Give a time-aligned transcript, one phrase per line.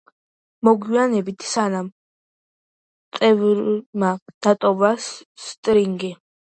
[0.67, 1.83] მოგვიანებით სამმა
[3.21, 4.95] წევრმა დატოვა
[5.49, 6.17] სტრინგი.